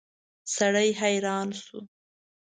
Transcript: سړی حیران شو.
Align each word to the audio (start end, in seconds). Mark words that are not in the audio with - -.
سړی 0.55 0.89
حیران 1.01 1.49
شو. 1.63 1.79